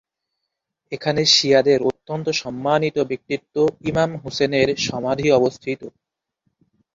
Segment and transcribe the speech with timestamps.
[0.91, 3.55] এখানে শিয়াদের অত্যন্ত সম্মানিত ব্যক্তিত্ব
[3.89, 5.81] ইমাম হুসেনের সমাধি অবস্থিত।